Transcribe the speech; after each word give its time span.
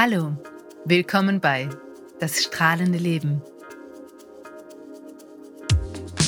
Hallo, 0.00 0.36
willkommen 0.84 1.40
bei 1.40 1.68
Das 2.20 2.40
strahlende 2.44 2.98
Leben. 2.98 3.42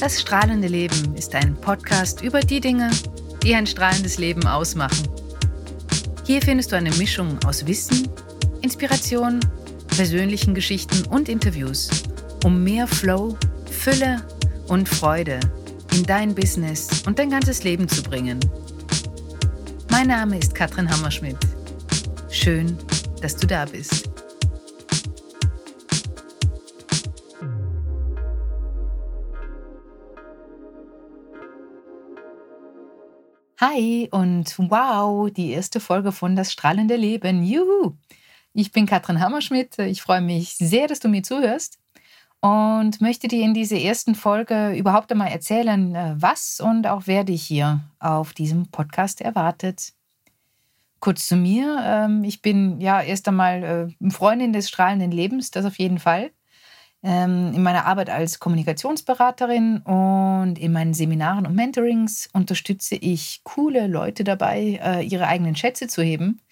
Das 0.01 0.21
strahlende 0.21 0.67
Leben 0.67 1.15
ist 1.15 1.37
ein 1.37 1.55
Podcast 1.55 2.21
über 2.21 2.41
die 2.41 2.61
Dinge, 2.61 2.91
die 3.45 3.55
ein 3.55 3.69
strahlendes 3.69 4.19
Leben 4.19 4.45
ausmachen. 4.45 5.09
Hier 6.27 6.43
findest 6.43 6.73
du 6.73 6.77
eine 6.77 6.91
Mischung 6.97 7.39
aus 7.47 7.65
Wissen, 7.65 8.09
Inspiration, 8.61 9.39
persönlichen 9.97 10.53
Geschichten 10.53 11.07
und 11.07 11.29
Interviews, 11.29 11.91
um 12.43 12.65
mehr 12.65 12.89
Flow, 12.89 13.39
Fülle 13.71 14.27
und 14.67 14.89
Freude 14.89 15.39
in 15.95 16.03
dein 16.03 16.35
Business 16.35 17.05
und 17.07 17.21
dein 17.21 17.31
ganzes 17.31 17.63
Leben 17.63 17.87
zu 17.87 18.03
bringen. 18.03 18.41
Mein 19.93 20.09
Name 20.09 20.41
ist 20.41 20.57
Katrin 20.57 20.91
Hammerschmidt. 20.91 21.39
Schön, 22.31 22.77
dass 23.21 23.37
du 23.37 23.47
da 23.47 23.65
bist. 23.65 24.11
Hi 33.61 34.09
und 34.11 34.59
wow, 34.59 35.31
die 35.31 35.51
erste 35.51 35.81
Folge 35.81 36.13
von 36.13 36.35
Das 36.35 36.51
strahlende 36.51 36.97
Leben. 36.97 37.45
Juhu! 37.45 37.93
Ich 38.55 38.73
bin 38.73 38.87
Katrin 38.87 39.21
Hammerschmidt. 39.21 39.79
Ich 39.79 40.01
freue 40.01 40.23
mich 40.23 40.57
sehr, 40.57 40.89
dass 40.89 41.01
du 41.01 41.09
mir 41.09 41.23
zuhörst 41.23 41.79
und 42.41 43.01
möchte 43.01 43.29
dir 43.29 43.45
in 43.45 43.53
dieser 43.55 43.77
ersten 43.77 44.15
Folge 44.15 44.73
überhaupt 44.73 45.13
einmal 45.13 45.29
erzählen, 45.29 45.95
äh, 45.95 46.15
was 46.17 46.61
und 46.61 46.87
auch 46.87 47.03
wer 47.05 47.25
dich 47.25 47.43
hier 47.43 47.81
auf 47.99 48.33
diesem 48.33 48.71
Podcast 48.71 49.21
erwartet. 49.21 49.93
Kurz 51.01 51.27
zu 51.27 51.37
mir. 51.37 51.81
Ähm, 51.83 52.25
ich 52.25 52.43
bin 52.43 52.81
ja 52.81 53.01
erst 53.01 53.27
einmal 53.27 53.91
äh, 54.03 54.11
Freundin 54.11 54.53
des 54.53 54.69
strahlenden 54.69 55.11
Lebens, 55.11 55.51
das 55.51 55.65
auf 55.65 55.79
jeden 55.79 55.99
Fall. 55.99 56.31
Ähm, 57.03 57.53
in 57.55 57.63
meiner 57.63 57.87
Arbeit 57.87 58.11
als 58.11 58.39
Kommunikationsberaterin 58.39 59.79
und 59.79 60.59
in 60.59 60.73
meinen 60.73 60.93
Seminaren 60.93 61.47
und 61.47 61.55
Mentorings 61.55 62.29
unterstütze 62.35 62.95
ich 62.97 63.41
coole 63.43 63.87
Leute 63.87 64.23
dabei, 64.23 64.79
äh, 64.83 65.03
ihre 65.03 65.27
eigenen 65.27 65.57
Schätze 65.57 65.89
zu 65.89 66.03
heben 66.03 66.43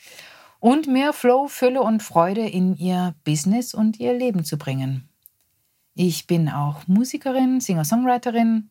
und 0.59 0.87
mehr 0.87 1.12
Flow, 1.12 1.48
Fülle 1.48 1.83
und 1.83 2.03
Freude 2.03 2.47
in 2.48 2.75
ihr 2.77 3.15
Business 3.25 3.75
und 3.75 4.00
ihr 4.00 4.15
Leben 4.15 4.44
zu 4.44 4.56
bringen. 4.56 5.09
Ich 5.94 6.27
bin 6.27 6.48
auch 6.48 6.87
Musikerin, 6.87 7.61
Singer-Songwriterin 7.61 8.70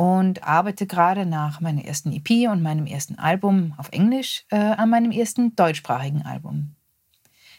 und 0.00 0.44
arbeite 0.44 0.86
gerade 0.86 1.26
nach 1.26 1.60
meiner 1.60 1.84
ersten 1.84 2.10
EP 2.10 2.48
und 2.50 2.62
meinem 2.62 2.86
ersten 2.86 3.18
Album 3.18 3.74
auf 3.76 3.90
Englisch 3.92 4.46
äh, 4.48 4.56
an 4.56 4.88
meinem 4.88 5.10
ersten 5.10 5.54
deutschsprachigen 5.56 6.22
Album. 6.22 6.74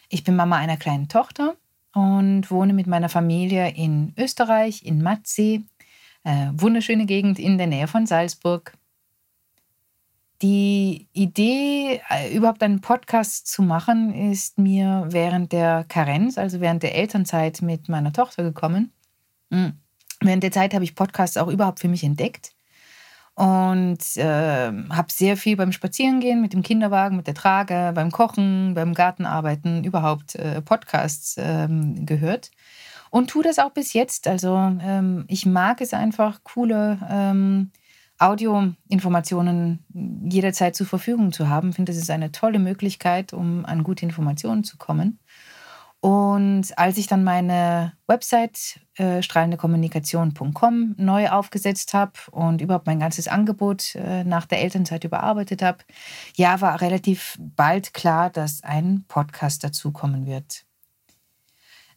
Ich 0.08 0.24
bin 0.24 0.34
Mama 0.34 0.56
einer 0.56 0.76
kleinen 0.76 1.06
Tochter 1.06 1.54
und 1.94 2.50
wohne 2.50 2.72
mit 2.72 2.88
meiner 2.88 3.08
Familie 3.08 3.70
in 3.70 4.12
Österreich, 4.18 4.84
in 4.84 5.04
Matzee, 5.04 5.62
äh, 6.24 6.48
wunderschöne 6.54 7.06
Gegend 7.06 7.38
in 7.38 7.58
der 7.58 7.68
Nähe 7.68 7.86
von 7.86 8.06
Salzburg. 8.06 8.76
Die 10.42 11.06
Idee, 11.12 12.00
äh, 12.10 12.34
überhaupt 12.34 12.64
einen 12.64 12.80
Podcast 12.80 13.46
zu 13.46 13.62
machen, 13.62 14.12
ist 14.12 14.58
mir 14.58 15.06
während 15.10 15.52
der 15.52 15.84
Karenz, 15.88 16.38
also 16.38 16.60
während 16.60 16.82
der 16.82 16.96
Elternzeit 16.96 17.62
mit 17.62 17.88
meiner 17.88 18.12
Tochter 18.12 18.42
gekommen. 18.42 18.92
Mhm. 19.50 19.81
Während 20.26 20.42
der 20.42 20.52
Zeit 20.52 20.74
habe 20.74 20.84
ich 20.84 20.94
Podcasts 20.94 21.36
auch 21.36 21.48
überhaupt 21.48 21.80
für 21.80 21.88
mich 21.88 22.04
entdeckt 22.04 22.52
und 23.34 23.98
äh, 24.16 24.72
habe 24.90 25.10
sehr 25.10 25.36
viel 25.36 25.56
beim 25.56 25.72
Spazierengehen 25.72 26.40
mit 26.40 26.52
dem 26.52 26.62
Kinderwagen, 26.62 27.16
mit 27.16 27.26
der 27.26 27.34
Trage, 27.34 27.92
beim 27.94 28.10
Kochen, 28.10 28.74
beim 28.74 28.94
Gartenarbeiten 28.94 29.84
überhaupt 29.84 30.34
äh, 30.34 30.60
Podcasts 30.60 31.36
ähm, 31.38 32.04
gehört 32.04 32.50
und 33.10 33.30
tue 33.30 33.42
das 33.42 33.58
auch 33.58 33.72
bis 33.72 33.92
jetzt. 33.92 34.28
Also 34.28 34.56
ähm, 34.56 35.24
ich 35.28 35.46
mag 35.46 35.80
es 35.80 35.94
einfach, 35.94 36.40
coole 36.44 36.98
ähm, 37.10 37.70
Audioinformationen 38.18 39.84
jederzeit 40.28 40.76
zur 40.76 40.86
Verfügung 40.86 41.32
zu 41.32 41.48
haben. 41.48 41.70
Ich 41.70 41.76
finde, 41.76 41.92
das 41.92 42.00
ist 42.00 42.10
eine 42.10 42.32
tolle 42.32 42.58
Möglichkeit, 42.58 43.32
um 43.32 43.64
an 43.64 43.82
gute 43.82 44.04
Informationen 44.04 44.62
zu 44.64 44.78
kommen. 44.78 45.18
Und 46.02 46.76
als 46.76 46.98
ich 46.98 47.06
dann 47.06 47.22
meine 47.22 47.92
Website 48.08 48.80
äh, 48.96 49.22
strahlendekommunikation.com 49.22 50.96
neu 50.98 51.28
aufgesetzt 51.28 51.94
habe 51.94 52.14
und 52.32 52.60
überhaupt 52.60 52.88
mein 52.88 52.98
ganzes 52.98 53.28
Angebot 53.28 53.94
äh, 53.94 54.24
nach 54.24 54.46
der 54.46 54.62
Elternzeit 54.62 55.04
überarbeitet 55.04 55.62
habe, 55.62 55.78
ja, 56.34 56.60
war 56.60 56.80
relativ 56.80 57.36
bald 57.38 57.94
klar, 57.94 58.30
dass 58.30 58.64
ein 58.64 59.04
Podcast 59.06 59.62
dazukommen 59.62 60.26
wird. 60.26 60.64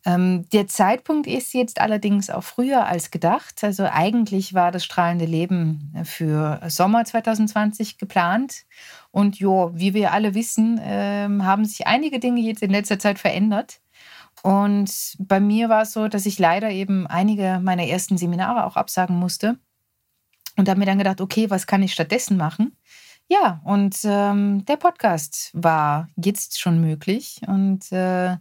Ähm, 0.05 0.47
der 0.49 0.67
Zeitpunkt 0.67 1.25
ist 1.25 1.55
jetzt 1.55 1.81
allerdings 1.81 2.29
auch 2.29 2.43
früher 2.43 2.85
als 2.85 3.09
gedacht. 3.09 3.63
Also 3.63 3.85
eigentlich 3.91 4.53
war 4.53 4.71
das 4.71 4.85
strahlende 4.85 5.25
Leben 5.25 5.91
für 6.03 6.61
Sommer 6.67 7.05
2020 7.05 7.97
geplant. 7.97 8.65
Und 9.09 9.39
jo, 9.39 9.71
wie 9.73 9.95
wir 9.95 10.11
alle 10.13 10.35
wissen, 10.35 10.77
äh, 10.77 11.27
haben 11.41 11.65
sich 11.65 11.87
einige 11.87 12.19
Dinge 12.19 12.41
jetzt 12.41 12.61
in 12.61 12.69
letzter 12.69 12.99
Zeit 12.99 13.17
verändert. 13.17 13.79
Und 14.45 15.15
bei 15.17 15.39
mir 15.39 15.69
war 15.69 15.81
es 15.81 15.93
so, 15.93 16.07
dass 16.07 16.27
ich 16.27 16.37
leider 16.37 16.69
eben 16.69 17.07
einige 17.07 17.59
meiner 17.63 17.87
ersten 17.87 18.15
Seminare 18.15 18.67
auch 18.67 18.75
absagen 18.75 19.17
musste. 19.17 19.57
Und 20.55 20.69
habe 20.69 20.77
mir 20.77 20.85
dann 20.85 20.99
gedacht, 20.99 21.19
okay, 21.19 21.49
was 21.49 21.65
kann 21.65 21.81
ich 21.81 21.93
stattdessen 21.93 22.37
machen? 22.37 22.77
Ja, 23.27 23.59
und 23.63 23.97
ähm, 24.03 24.63
der 24.65 24.75
Podcast 24.77 25.49
war 25.53 26.09
jetzt 26.15 26.59
schon 26.59 26.79
möglich 26.79 27.41
und 27.47 27.91
äh, 27.91 28.33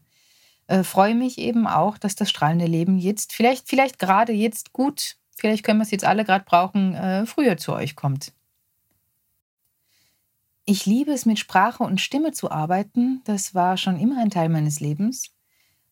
äh, 0.67 0.83
freue 0.83 1.15
mich 1.15 1.39
eben 1.39 1.67
auch, 1.67 1.97
dass 1.97 2.15
das 2.15 2.29
strahlende 2.29 2.67
Leben 2.67 2.99
jetzt, 2.99 3.33
vielleicht, 3.33 3.67
vielleicht 3.67 3.99
gerade 3.99 4.35
jetzt 4.35 4.75
gut, 4.75 5.17
vielleicht 5.35 5.65
können 5.65 5.79
wir 5.79 5.85
es 5.85 5.91
jetzt 5.91 6.05
alle 6.05 6.27
gerade 6.27 6.45
brauchen, 6.45 6.95
äh, 6.95 7.25
früher 7.25 7.57
zu 7.57 7.73
euch 7.73 7.97
kommt. 7.97 8.35
Ich 10.67 10.85
liebe 10.85 11.13
es, 11.13 11.25
mit 11.25 11.39
Sprache 11.39 11.83
und 11.83 12.03
Stimme 12.03 12.33
zu 12.33 12.51
arbeiten. 12.51 13.23
Das 13.25 13.55
war 13.55 13.79
schon 13.79 13.99
immer 13.99 14.21
ein 14.21 14.29
Teil 14.29 14.51
meines 14.51 14.81
Lebens. 14.81 15.35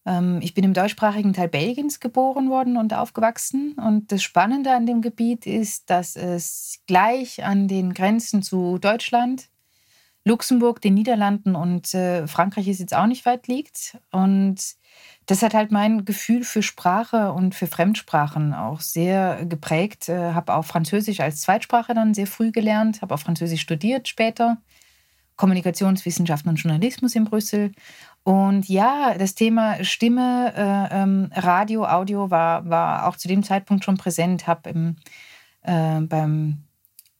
Ähm, 0.06 0.40
ich 0.42 0.54
bin 0.54 0.64
im 0.64 0.74
deutschsprachigen 0.74 1.32
Teil 1.32 1.48
Belgiens 1.48 2.00
geboren 2.00 2.50
worden 2.50 2.76
und 2.76 2.94
aufgewachsen. 2.94 3.74
Und 3.74 4.12
das 4.12 4.22
Spannende 4.22 4.72
an 4.72 4.86
dem 4.86 5.02
Gebiet 5.02 5.46
ist, 5.46 5.90
dass 5.90 6.16
es 6.16 6.80
gleich 6.86 7.44
an 7.44 7.68
den 7.68 7.94
Grenzen 7.94 8.42
zu 8.42 8.78
Deutschland, 8.78 9.48
Luxemburg, 10.24 10.80
den 10.80 10.94
Niederlanden 10.94 11.56
und 11.56 11.94
äh, 11.94 12.28
Frankreich 12.28 12.68
ist 12.68 12.78
jetzt 12.78 12.94
auch 12.94 13.06
nicht 13.06 13.26
weit 13.26 13.48
liegt. 13.48 13.98
Und 14.12 14.56
das 15.26 15.42
hat 15.42 15.54
halt 15.54 15.72
mein 15.72 16.04
Gefühl 16.04 16.44
für 16.44 16.62
Sprache 16.62 17.32
und 17.32 17.54
für 17.56 17.66
Fremdsprachen 17.66 18.54
auch 18.54 18.80
sehr 18.80 19.44
geprägt. 19.46 20.08
Äh, 20.08 20.32
habe 20.32 20.54
auch 20.54 20.64
Französisch 20.64 21.18
als 21.20 21.40
Zweitsprache 21.40 21.94
dann 21.94 22.14
sehr 22.14 22.28
früh 22.28 22.52
gelernt, 22.52 23.02
habe 23.02 23.14
auch 23.14 23.20
Französisch 23.20 23.62
studiert 23.62 24.06
später. 24.06 24.58
Kommunikationswissenschaften 25.42 26.50
und 26.50 26.56
Journalismus 26.56 27.16
in 27.16 27.24
Brüssel 27.24 27.72
und 28.22 28.68
ja, 28.68 29.18
das 29.18 29.34
Thema 29.34 29.82
Stimme, 29.82 30.52
äh, 30.56 31.02
ähm, 31.02 31.30
Radio, 31.34 31.84
Audio 31.84 32.30
war, 32.30 32.70
war 32.70 33.08
auch 33.08 33.16
zu 33.16 33.26
dem 33.26 33.42
Zeitpunkt 33.42 33.84
schon 33.84 33.96
präsent. 33.96 34.46
Habe 34.46 34.94
äh, 35.62 36.00
beim 36.02 36.58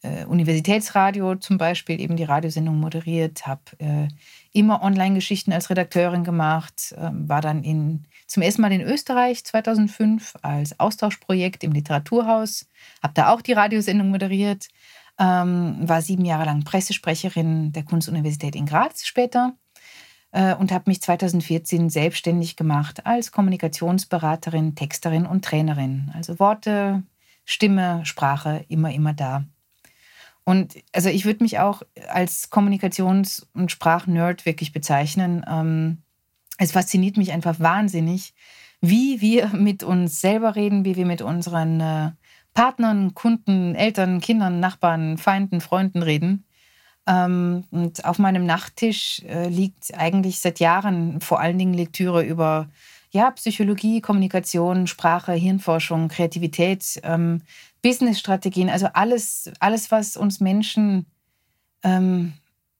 äh, 0.02 0.24
Universitätsradio 0.26 1.34
zum 1.34 1.58
Beispiel 1.58 2.00
eben 2.00 2.14
die 2.14 2.22
Radiosendung 2.22 2.78
moderiert, 2.78 3.44
habe 3.44 3.62
äh, 3.78 4.06
immer 4.52 4.82
Online-Geschichten 4.82 5.52
als 5.52 5.68
Redakteurin 5.68 6.22
gemacht, 6.22 6.94
ähm, 6.96 7.28
war 7.28 7.40
dann 7.40 7.64
in, 7.64 8.06
zum 8.28 8.44
ersten 8.44 8.62
Mal 8.62 8.70
in 8.70 8.82
Österreich 8.82 9.44
2005 9.44 10.34
als 10.42 10.78
Austauschprojekt 10.78 11.64
im 11.64 11.72
Literaturhaus, 11.72 12.68
habe 13.02 13.14
da 13.14 13.30
auch 13.30 13.42
die 13.42 13.54
Radiosendung 13.54 14.10
moderiert, 14.10 14.68
ähm, 15.22 15.76
war 15.88 16.02
sieben 16.02 16.24
Jahre 16.24 16.44
lang 16.44 16.64
Pressesprecherin 16.64 17.72
der 17.72 17.84
Kunstuniversität 17.84 18.56
in 18.56 18.66
Graz 18.66 19.06
später 19.06 19.54
äh, 20.32 20.54
und 20.54 20.72
habe 20.72 20.90
mich 20.90 21.00
2014 21.00 21.90
selbstständig 21.90 22.56
gemacht 22.56 23.06
als 23.06 23.30
Kommunikationsberaterin, 23.30 24.74
Texterin 24.74 25.26
und 25.26 25.44
Trainerin. 25.44 26.10
Also 26.14 26.40
Worte, 26.40 27.04
Stimme, 27.44 28.04
Sprache 28.04 28.64
immer, 28.69 28.92
immer 28.92 29.12
da. 29.12 29.44
Und 30.44 30.74
also 30.92 31.08
ich 31.08 31.25
würde 31.25 31.44
mich 31.44 31.60
auch 31.60 31.82
als 32.08 32.50
Kommunikations- 32.50 33.46
und 33.54 33.70
Sprachnerd 33.70 34.44
wirklich 34.44 34.72
bezeichnen. 34.72 35.44
Ähm, 35.48 36.02
es 36.58 36.72
fasziniert 36.72 37.16
mich 37.16 37.30
einfach 37.30 37.60
wahnsinnig, 37.60 38.34
wie 38.80 39.20
wir 39.20 39.48
mit 39.48 39.84
uns 39.84 40.20
selber 40.20 40.56
reden, 40.56 40.84
wie 40.84 40.96
wir 40.96 41.06
mit 41.06 41.22
unseren 41.22 41.80
äh, 41.80 42.10
Partnern, 42.54 43.14
Kunden, 43.14 43.75
Eltern, 43.75 44.20
Kindern, 44.20 44.60
Nachbarn, 44.60 45.19
Feinden, 45.19 45.60
Freunden 45.60 46.02
reden. 46.02 46.44
Ähm, 47.06 47.64
und 47.70 48.04
auf 48.04 48.19
meinem 48.19 48.46
Nachttisch 48.46 49.22
äh, 49.26 49.49
liegt 49.49 49.94
eigentlich 49.94 50.40
seit 50.40 50.60
Jahren 50.60 51.20
vor 51.20 51.40
allen 51.40 51.58
Dingen 51.58 51.75
Lektüre 51.75 52.25
über 52.25 52.69
ja, 53.10 53.31
Psychologie, 53.32 54.00
Kommunikation, 54.00 54.87
Sprache, 54.87 55.32
Hirnforschung, 55.32 56.08
Kreativität, 56.08 57.00
ähm, 57.02 57.43
Businessstrategien, 57.82 58.70
also 58.70 58.87
alles, 58.94 59.50
alles, 59.60 59.90
was 59.90 60.16
uns 60.16 60.40
Menschen 60.40 61.06
ähm, 61.82 62.32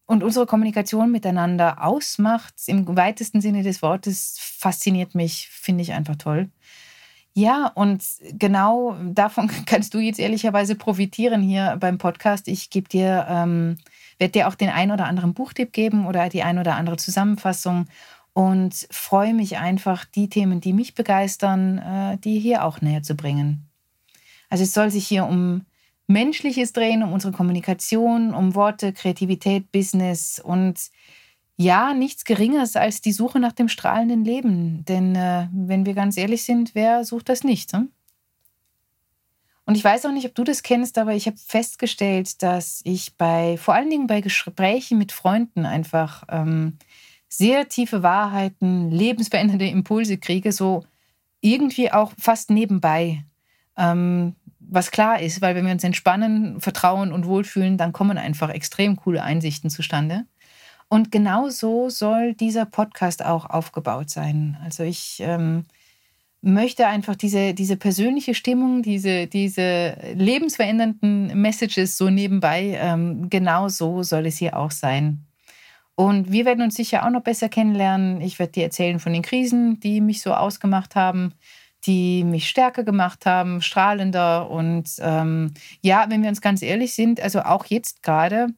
und 0.07 0.23
unsere 0.23 0.47
Kommunikation 0.47 1.11
miteinander 1.11 1.85
ausmacht, 1.85 2.55
im 2.67 2.97
weitesten 2.97 3.41
Sinne 3.41 3.63
des 3.63 3.83
Wortes, 3.83 4.39
fasziniert 4.39 5.15
mich, 5.15 5.49
finde 5.51 5.83
ich 5.83 5.93
einfach 5.93 6.17
toll. 6.17 6.51
Ja, 7.35 7.69
und 7.75 8.05
genau 8.33 8.97
davon 9.03 9.51
kannst 9.67 9.95
du 9.95 9.99
jetzt 9.99 10.19
ehrlicherweise 10.19 10.75
profitieren 10.75 11.43
hier 11.43 11.77
beim 11.81 11.99
Podcast. 11.99 12.49
Ich 12.49 12.71
gebe 12.71 12.89
dir, 12.89 13.27
ähm, 13.29 13.79
werde 14.19 14.33
dir 14.33 14.49
auch 14.49 14.55
den 14.55 14.69
ein 14.69 14.91
oder 14.91 15.07
anderen 15.07 15.35
Buchtipp 15.35 15.73
geben 15.73 16.07
oder 16.07 16.29
die 16.29 16.43
ein 16.43 16.59
oder 16.59 16.77
andere 16.77 16.97
Zusammenfassung 16.97 17.87
und 18.35 18.87
freue 18.91 19.35
mich 19.35 19.59
einfach, 19.59 20.05
die 20.05 20.29
Themen, 20.29 20.61
die 20.61 20.73
mich 20.73 20.95
begeistern, 20.95 21.79
äh, 21.79 22.19
die 22.19 22.39
hier 22.39 22.65
auch 22.65 22.81
näher 22.81 23.03
zu 23.03 23.15
bringen. 23.15 23.69
Also 24.49 24.65
es 24.65 24.75
soll 24.75 24.91
sich 24.91 25.07
hier 25.07 25.27
um 25.27 25.65
Menschliches 26.07 26.73
drehen, 26.73 27.03
um 27.03 27.13
unsere 27.13 27.33
Kommunikation, 27.33 28.35
um 28.35 28.55
Worte, 28.55 28.93
Kreativität, 28.93 29.73
Business 29.73 30.39
und 30.39 30.79
ja, 31.63 31.95
nichts 31.95 32.25
Geringeres 32.25 32.77
als 32.77 33.01
die 33.01 33.13
Suche 33.13 33.39
nach 33.39 33.53
dem 33.53 33.69
strahlenden 33.69 34.25
Leben. 34.25 34.85
Denn 34.85 35.15
äh, 35.15 35.49
wenn 35.53 35.87
wir 35.87 35.95
ganz 35.95 36.17
ehrlich 36.17 36.45
sind, 36.45 36.75
wer 36.75 37.05
sucht 37.05 37.29
das 37.29 37.45
nicht? 37.45 37.73
Hm? 37.73 37.91
Und 39.65 39.77
ich 39.77 39.85
weiß 39.85 40.07
auch 40.07 40.13
nicht, 40.13 40.27
ob 40.27 40.35
du 40.35 40.45
das 40.45 40.63
kennst, 40.63 40.99
aber 40.99 41.15
ich 41.15 41.27
habe 41.27 41.37
festgestellt, 41.37 42.43
dass 42.43 42.81
ich 42.85 43.17
bei, 43.17 43.57
vor 43.57 43.75
allen 43.75 43.91
Dingen 43.91 44.07
bei 44.09 44.21
Gesprächen 44.21 44.99
mit 44.99 45.13
Freunden 45.13 45.67
einfach 45.67 46.25
ähm, 46.29 46.79
sehr 47.29 47.69
tiefe 47.69 48.03
Wahrheiten, 48.03 48.91
lebensverändernde 48.91 49.69
Impulse 49.69 50.19
kriege, 50.19 50.53
so 50.53 50.85
irgendwie 51.41 51.93
auch 51.93 52.13
fast 52.19 52.51
nebenbei. 52.51 53.25
Ähm, 53.77 54.35
was 54.59 54.91
klar 54.91 55.21
ist, 55.21 55.41
weil 55.43 55.55
wenn 55.55 55.67
wir 55.67 55.73
uns 55.73 55.85
entspannen, 55.85 56.61
vertrauen 56.61 57.13
und 57.13 57.27
wohlfühlen, 57.27 57.79
dann 57.79 57.93
kommen 57.93 58.19
einfach 58.19 58.51
extrem 58.51 58.97
coole 58.97 59.23
Einsichten 59.23 59.71
zustande. 59.71 60.27
Und 60.93 61.11
genau 61.11 61.49
so 61.49 61.89
soll 61.89 62.35
dieser 62.35 62.67
Podcast 62.67 63.25
auch 63.25 63.47
aufgebaut 63.47 64.11
sein. 64.11 64.59
Also 64.63 64.83
ich 64.83 65.23
ähm, 65.25 65.65
möchte 66.43 66.87
einfach 66.87 67.17
diese, 67.17 67.55
diese 67.55 67.79
persönliche 67.79 68.35
Stimmung, 68.35 68.83
diese, 68.83 69.27
diese 69.27 69.97
lebensverändernden 70.13 71.29
Messages 71.41 71.97
so 71.97 72.11
nebenbei, 72.11 72.79
ähm, 72.79 73.31
genau 73.31 73.71
so 73.71 74.03
soll 74.03 74.27
es 74.27 74.37
hier 74.37 74.55
auch 74.55 74.71
sein. 74.71 75.25
Und 75.95 76.31
wir 76.31 76.45
werden 76.45 76.63
uns 76.63 76.75
sicher 76.75 77.07
auch 77.07 77.11
noch 77.11 77.23
besser 77.23 77.49
kennenlernen. 77.49 78.21
Ich 78.21 78.39
werde 78.39 78.53
dir 78.53 78.65
erzählen 78.65 79.01
von 79.01 79.15
den 79.15 79.23
Krisen, 79.23 79.81
die 79.81 80.03
mich 80.03 80.21
so 80.21 80.35
ausgemacht 80.35 80.95
haben, 80.95 81.33
die 81.87 82.23
mich 82.23 82.51
stärker 82.51 82.85
gemacht 82.85 83.25
haben, 83.25 83.63
strahlender. 83.63 84.51
Und 84.51 84.91
ähm, 84.99 85.55
ja, 85.81 86.05
wenn 86.11 86.21
wir 86.21 86.29
uns 86.29 86.43
ganz 86.43 86.61
ehrlich 86.61 86.93
sind, 86.93 87.19
also 87.19 87.41
auch 87.41 87.65
jetzt 87.65 88.03
gerade, 88.03 88.49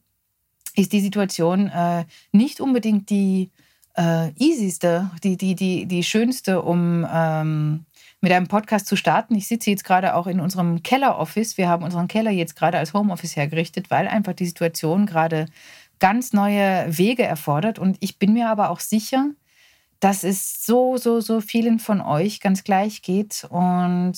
ist 0.75 0.93
die 0.93 1.01
Situation 1.01 1.69
äh, 1.69 2.05
nicht 2.33 2.61
unbedingt 2.61 3.11
die 3.11 3.51
äh, 3.97 4.31
easyste, 4.37 5.11
die, 5.23 5.37
die, 5.37 5.55
die, 5.55 5.87
die 5.87 6.03
schönste, 6.03 6.63
um 6.63 7.07
ähm, 7.13 7.85
mit 8.21 8.33
einem 8.33 8.49
Podcast 8.49 8.87
zu 8.87 8.97
starten. 8.97 9.35
Ich 9.35 9.47
sitze 9.47 9.71
jetzt 9.71 9.85
gerade 9.85 10.15
auch 10.15 10.27
in 10.27 10.41
unserem 10.41 10.83
Keller-Office. 10.83 11.59
Wir 11.59 11.69
haben 11.69 11.85
unseren 11.85 12.09
Keller 12.09 12.31
jetzt 12.31 12.57
gerade 12.57 12.79
als 12.79 12.95
Homeoffice 12.95 13.37
hergerichtet, 13.37 13.91
weil 13.91 14.09
einfach 14.09 14.33
die 14.33 14.47
Situation 14.47 15.07
gerade 15.07 15.47
ganz 16.01 16.33
neue 16.33 16.87
Wege 16.89 17.23
erfordert. 17.23 17.79
Und 17.79 17.99
ich 18.01 18.19
bin 18.19 18.33
mir 18.33 18.49
aber 18.49 18.71
auch 18.71 18.81
sicher, 18.81 19.31
dass 20.01 20.25
es 20.25 20.65
so, 20.65 20.97
so, 20.97 21.21
so 21.21 21.41
vielen 21.41 21.79
von 21.79 22.01
euch 22.01 22.41
ganz 22.41 22.65
gleich 22.65 23.03
geht. 23.03 23.47
Und 23.49 24.15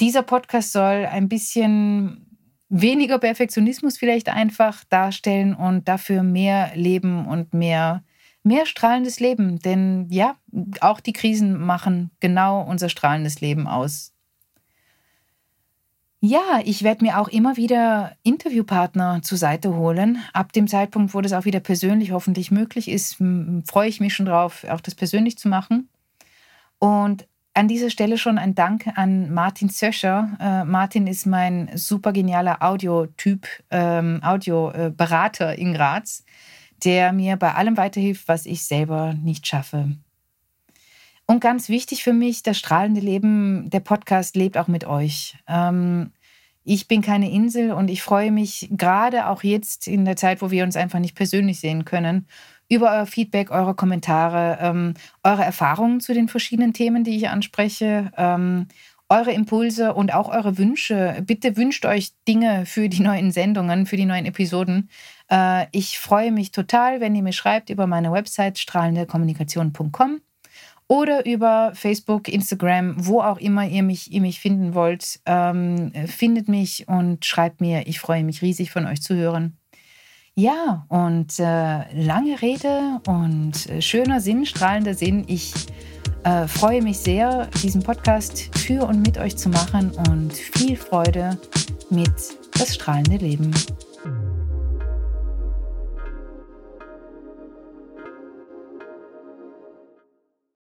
dieser 0.00 0.22
Podcast 0.22 0.72
soll 0.72 1.06
ein 1.06 1.28
bisschen 1.28 2.25
weniger 2.68 3.18
Perfektionismus 3.18 3.98
vielleicht 3.98 4.28
einfach 4.28 4.84
darstellen 4.84 5.54
und 5.54 5.88
dafür 5.88 6.22
mehr 6.22 6.72
Leben 6.74 7.26
und 7.26 7.54
mehr, 7.54 8.02
mehr 8.42 8.66
strahlendes 8.66 9.20
Leben. 9.20 9.58
Denn 9.60 10.08
ja, 10.10 10.36
auch 10.80 11.00
die 11.00 11.12
Krisen 11.12 11.58
machen 11.60 12.10
genau 12.20 12.62
unser 12.62 12.88
strahlendes 12.88 13.40
Leben 13.40 13.66
aus. 13.66 14.12
Ja, 16.20 16.60
ich 16.64 16.82
werde 16.82 17.04
mir 17.04 17.20
auch 17.20 17.28
immer 17.28 17.56
wieder 17.56 18.16
Interviewpartner 18.22 19.20
zur 19.22 19.38
Seite 19.38 19.76
holen. 19.76 20.18
Ab 20.32 20.52
dem 20.52 20.66
Zeitpunkt, 20.66 21.14
wo 21.14 21.20
das 21.20 21.32
auch 21.32 21.44
wieder 21.44 21.60
persönlich 21.60 22.10
hoffentlich 22.10 22.50
möglich 22.50 22.88
ist, 22.88 23.22
freue 23.66 23.88
ich 23.88 24.00
mich 24.00 24.14
schon 24.14 24.26
drauf, 24.26 24.64
auch 24.68 24.80
das 24.80 24.94
persönlich 24.94 25.38
zu 25.38 25.48
machen. 25.48 25.88
Und 26.78 27.28
an 27.56 27.68
dieser 27.68 27.88
Stelle 27.88 28.18
schon 28.18 28.36
ein 28.36 28.54
Dank 28.54 28.86
an 28.96 29.32
Martin 29.32 29.70
Zöscher. 29.70 30.36
Äh, 30.38 30.64
Martin 30.64 31.06
ist 31.06 31.24
mein 31.24 31.70
super 31.74 32.12
genialer 32.12 32.62
Audiotyp, 32.62 33.46
ähm, 33.70 34.20
Audioberater 34.22 35.56
in 35.56 35.72
Graz, 35.72 36.22
der 36.84 37.12
mir 37.12 37.36
bei 37.36 37.54
allem 37.54 37.78
weiterhilft, 37.78 38.28
was 38.28 38.44
ich 38.44 38.64
selber 38.64 39.14
nicht 39.14 39.46
schaffe. 39.46 39.96
Und 41.26 41.40
ganz 41.40 41.70
wichtig 41.70 42.04
für 42.04 42.12
mich, 42.12 42.42
das 42.42 42.58
strahlende 42.58 43.00
Leben, 43.00 43.70
der 43.70 43.80
Podcast 43.80 44.36
lebt 44.36 44.58
auch 44.58 44.68
mit 44.68 44.84
euch. 44.84 45.38
Ähm, 45.48 46.12
ich 46.62 46.88
bin 46.88 47.00
keine 47.00 47.30
Insel 47.30 47.72
und 47.72 47.88
ich 47.88 48.02
freue 48.02 48.32
mich 48.32 48.68
gerade 48.72 49.28
auch 49.28 49.42
jetzt 49.42 49.88
in 49.88 50.04
der 50.04 50.16
Zeit, 50.16 50.42
wo 50.42 50.50
wir 50.50 50.62
uns 50.62 50.76
einfach 50.76 50.98
nicht 50.98 51.14
persönlich 51.14 51.58
sehen 51.60 51.86
können, 51.86 52.26
über 52.68 52.90
euer 52.92 53.06
Feedback, 53.06 53.50
eure 53.50 53.74
Kommentare, 53.74 54.58
ähm, 54.60 54.94
eure 55.22 55.44
Erfahrungen 55.44 56.00
zu 56.00 56.14
den 56.14 56.28
verschiedenen 56.28 56.72
Themen, 56.72 57.04
die 57.04 57.16
ich 57.16 57.28
anspreche, 57.28 58.10
ähm, 58.16 58.66
eure 59.08 59.32
Impulse 59.32 59.94
und 59.94 60.12
auch 60.12 60.28
eure 60.28 60.58
Wünsche. 60.58 61.22
Bitte 61.24 61.56
wünscht 61.56 61.86
euch 61.86 62.12
Dinge 62.26 62.66
für 62.66 62.88
die 62.88 63.02
neuen 63.02 63.30
Sendungen, 63.30 63.86
für 63.86 63.96
die 63.96 64.04
neuen 64.04 64.26
Episoden. 64.26 64.90
Äh, 65.30 65.66
ich 65.72 65.98
freue 65.98 66.32
mich 66.32 66.50
total, 66.50 67.00
wenn 67.00 67.14
ihr 67.14 67.22
mir 67.22 67.32
schreibt 67.32 67.70
über 67.70 67.86
meine 67.86 68.10
Website 68.10 68.58
strahlendekommunikation.com 68.58 70.20
oder 70.88 71.26
über 71.26 71.72
Facebook, 71.74 72.28
Instagram, 72.28 72.94
wo 72.98 73.20
auch 73.20 73.38
immer 73.38 73.66
ihr 73.66 73.82
mich, 73.82 74.12
ihr 74.12 74.20
mich 74.20 74.40
finden 74.40 74.74
wollt. 74.74 75.20
Ähm, 75.26 75.92
findet 76.06 76.48
mich 76.48 76.86
und 76.88 77.24
schreibt 77.24 77.60
mir. 77.60 77.86
Ich 77.86 78.00
freue 78.00 78.24
mich 78.24 78.42
riesig 78.42 78.70
von 78.70 78.86
euch 78.86 79.02
zu 79.02 79.14
hören. 79.14 79.56
Ja, 80.38 80.84
und 80.90 81.38
äh, 81.38 81.94
lange 81.94 82.42
Rede 82.42 83.00
und 83.06 83.70
äh, 83.70 83.80
schöner 83.80 84.20
Sinn, 84.20 84.44
strahlender 84.44 84.92
Sinn. 84.92 85.24
Ich 85.28 85.54
äh, 86.24 86.46
freue 86.46 86.82
mich 86.82 86.98
sehr, 86.98 87.46
diesen 87.62 87.82
Podcast 87.82 88.54
für 88.54 88.86
und 88.86 89.00
mit 89.00 89.16
euch 89.16 89.38
zu 89.38 89.48
machen 89.48 89.92
und 90.10 90.34
viel 90.34 90.76
Freude 90.76 91.38
mit 91.88 92.12
das 92.52 92.74
strahlende 92.74 93.16
Leben. 93.16 93.50